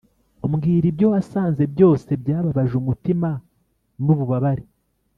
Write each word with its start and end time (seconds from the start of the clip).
mbwira 0.51 0.85
ibyo 0.91 1.07
wasanze 1.13 1.63
byose 1.73 2.09
byababaje 2.21 2.73
umutima 2.81 3.29
nububabare 4.03 4.63